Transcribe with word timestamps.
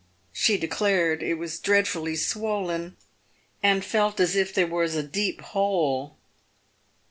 She 0.33 0.57
de 0.57 0.67
clared 0.67 1.21
it 1.21 1.35
was 1.35 1.59
dreadfully 1.59 2.15
swollen, 2.15 2.97
and 3.61 3.85
felt 3.85 4.19
as 4.19 4.35
if 4.35 4.51
there 4.51 4.65
was 4.65 4.95
a 4.95 5.03
deep 5.03 5.41
hole. 5.41 6.17